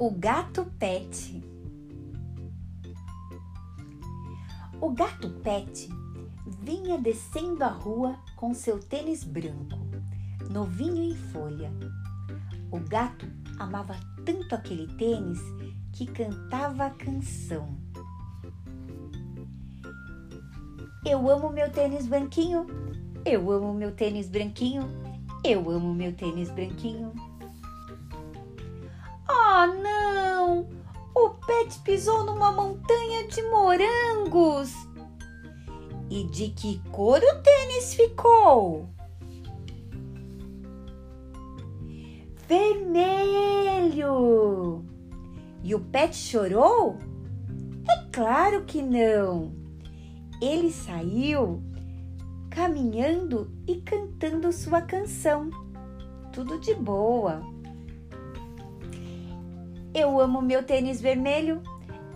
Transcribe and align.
O 0.00 0.12
gato 0.12 0.64
Pet. 0.78 1.42
O 4.80 4.90
gato 4.90 5.28
Pet 5.42 5.88
vinha 6.62 6.96
descendo 6.96 7.64
a 7.64 7.68
rua 7.68 8.16
com 8.36 8.54
seu 8.54 8.78
tênis 8.78 9.24
branco, 9.24 9.76
novinho 10.48 11.02
em 11.02 11.16
folha. 11.16 11.72
O 12.70 12.78
gato 12.78 13.26
amava 13.58 13.98
tanto 14.24 14.54
aquele 14.54 14.86
tênis 14.94 15.40
que 15.92 16.06
cantava 16.06 16.84
a 16.84 16.90
canção. 16.90 17.76
Eu 21.04 21.28
amo 21.28 21.50
meu 21.50 21.72
tênis 21.72 22.06
branquinho, 22.06 22.68
eu 23.24 23.50
amo 23.50 23.74
meu 23.74 23.90
tênis 23.90 24.28
branquinho, 24.28 24.88
eu 25.42 25.68
amo 25.68 25.92
meu 25.92 26.14
tênis 26.14 26.52
branquinho. 26.52 27.12
Ah, 29.60 29.66
não! 29.66 30.68
O 31.16 31.30
Pet 31.30 31.80
pisou 31.80 32.22
numa 32.22 32.52
montanha 32.52 33.26
de 33.26 33.42
morangos. 33.42 34.72
E 36.08 36.22
de 36.22 36.50
que 36.50 36.80
cor 36.92 37.20
o 37.20 37.42
tênis 37.42 37.92
ficou? 37.92 38.88
Vermelho! 42.46 44.04
E 45.64 45.74
o 45.74 45.80
Pet 45.80 46.14
chorou? 46.14 46.96
É 47.90 47.96
claro 48.12 48.64
que 48.64 48.80
não! 48.80 49.52
Ele 50.40 50.70
saiu 50.70 51.60
caminhando 52.48 53.50
e 53.66 53.80
cantando 53.80 54.52
sua 54.52 54.82
canção. 54.82 55.50
Tudo 56.32 56.60
de 56.60 56.74
boa. 56.76 57.57
Eu 59.94 60.20
amo 60.20 60.42
meu 60.42 60.62
tênis 60.62 61.00
vermelho. 61.00 61.62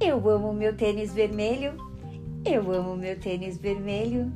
Eu 0.00 0.28
amo 0.28 0.52
meu 0.52 0.76
tênis 0.76 1.12
vermelho. 1.12 1.74
Eu 2.44 2.70
amo 2.72 2.96
meu 2.96 3.18
tênis 3.18 3.56
vermelho. 3.56 4.30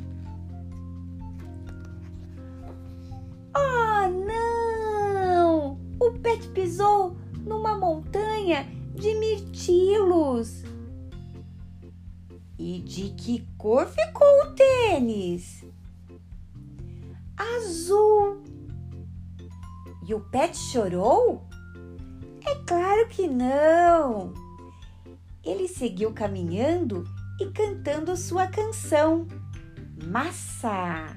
Ah, 3.55 4.09
não! 4.09 5.79
O 6.01 6.13
Pet 6.21 6.49
pisou 6.49 7.17
numa 7.45 7.77
montanha 7.77 8.67
de 8.95 9.15
mirtilos. 9.15 10.65
E 12.59 12.81
de 12.81 13.11
que 13.11 13.47
cor 13.57 13.87
ficou 13.87 14.27
o 14.43 14.55
tênis? 14.55 15.65
Azul. 17.37 18.43
E 20.07 20.15
o 20.15 20.21
Pet 20.21 20.57
chorou? 20.57 21.48
Claro 22.69 23.09
que 23.09 23.27
não! 23.27 24.35
Ele 25.43 25.67
seguiu 25.67 26.13
caminhando 26.13 27.03
e 27.41 27.47
cantando 27.47 28.15
sua 28.15 28.47
canção. 28.47 29.27
Massa! 30.05 31.17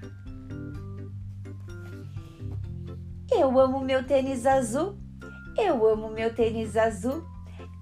Eu 3.29 3.59
amo 3.59 3.81
meu 3.81 4.07
tênis 4.07 4.45
azul, 4.45 4.97
eu 5.57 5.85
amo 5.85 6.09
meu 6.09 6.33
tênis 6.33 6.77
azul, 6.77 7.21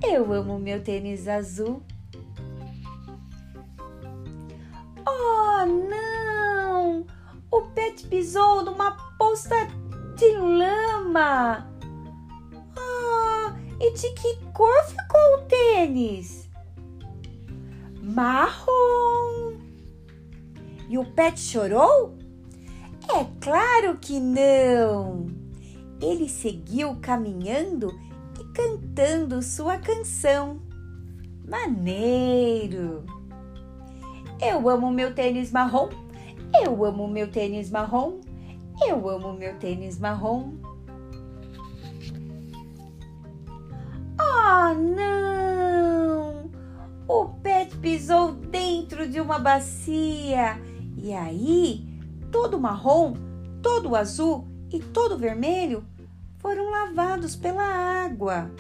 eu 0.04 0.34
amo 0.34 0.58
meu 0.58 0.84
tênis 0.84 1.28
azul. 1.28 1.84
Oh, 5.08 5.66
não! 5.88 7.06
O 7.52 7.62
Pet 7.76 8.08
pisou 8.08 8.64
numa 8.64 8.98
poça 9.16 9.56
de 10.16 10.36
lama. 10.38 11.79
E 13.80 13.94
de 13.94 14.12
que 14.14 14.36
cor 14.54 14.84
ficou 14.86 15.36
o 15.38 15.42
tênis? 15.48 16.50
Marrom. 18.02 19.54
E 20.90 20.98
o 20.98 21.06
Pet 21.06 21.40
chorou? 21.40 22.18
É 23.10 23.26
claro 23.40 23.98
que 23.98 24.20
não. 24.20 25.28
Ele 26.02 26.28
seguiu 26.28 26.98
caminhando 27.02 27.90
e 28.40 28.44
cantando 28.54 29.42
sua 29.42 29.78
canção. 29.78 30.62
Maneiro. 31.48 33.06
Eu 34.42 34.70
amo 34.70 34.92
meu 34.92 35.14
tênis 35.14 35.52
marrom. 35.52 35.90
Eu 36.64 36.86
amo 36.86 37.08
meu 37.08 37.32
tênis 37.32 37.70
marrom. 37.70 38.20
Eu 38.88 39.10
amo 39.10 39.34
meu 39.34 39.58
tênis 39.58 40.00
marrom. 40.00 40.54
Não! 44.74 46.50
O 47.08 47.26
Pet 47.42 47.76
pisou 47.78 48.34
dentro 48.34 49.10
de 49.10 49.20
uma 49.20 49.40
bacia 49.40 50.60
e 50.98 51.14
aí 51.14 51.88
todo 52.32 52.60
marrom, 52.60 53.14
todo 53.62 53.96
azul 53.96 54.48
e 54.72 54.80
todo 54.80 55.18
vermelho 55.18 55.84
foram 56.38 56.70
lavados 56.70 57.36
pela 57.36 57.64
água. 57.64 58.52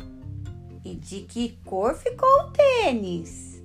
E 0.84 0.96
de 0.96 1.22
que 1.22 1.58
cor 1.66 1.94
ficou 1.96 2.30
o 2.30 2.52
tênis? 2.52 3.62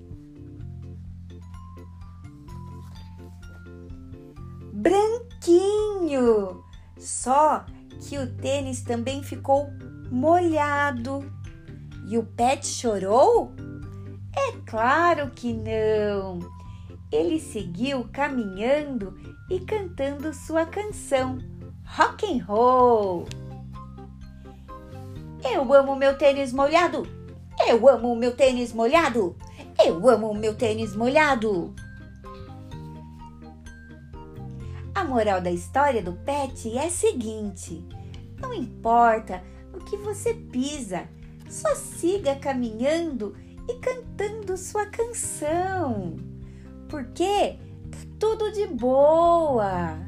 Branquinho! 4.73 6.63
Só 6.99 7.65
que 8.01 8.19
o 8.19 8.35
tênis 8.35 8.83
também 8.83 9.23
ficou 9.23 9.69
molhado. 10.11 11.25
E 12.07 12.19
o 12.19 12.23
Pet 12.23 12.67
chorou? 12.67 13.53
É 14.37 14.53
claro 14.67 15.31
que 15.31 15.53
não. 15.53 16.41
Ele 17.11 17.39
seguiu 17.39 18.09
caminhando 18.13 19.17
e 19.49 19.61
cantando 19.61 20.35
sua 20.35 20.67
canção 20.67 21.39
Rock 21.87 22.27
and 22.27 22.45
Roll. 22.45 23.27
Eu 25.43 25.73
amo 25.73 25.95
meu 25.95 26.19
tênis 26.19 26.53
molhado. 26.53 27.07
Eu 27.69 27.89
amo 27.89 28.17
meu 28.17 28.35
tênis 28.35 28.73
molhado. 28.73 29.37
Eu 29.83 30.09
amo 30.09 30.35
meu 30.35 30.55
tênis 30.55 30.97
molhado. 30.97 31.75
A 34.95 35.05
moral 35.05 35.41
da 35.41 35.51
história 35.51 36.03
do 36.03 36.15
Pet 36.15 36.77
é 36.77 36.87
a 36.87 36.91
seguinte: 36.91 37.87
não 38.41 38.53
importa 38.53 39.43
o 39.73 39.79
que 39.79 39.97
você 39.99 40.35
pisa, 40.35 41.09
só 41.55 41.73
siga 41.77 42.35
caminhando 42.35 43.37
e 43.69 43.75
cantando 43.75 44.57
sua 44.57 44.87
canção, 44.87 46.17
porque 46.89 47.57
tá 47.93 47.99
tudo 48.19 48.51
de 48.51 48.67
boa. 48.67 50.01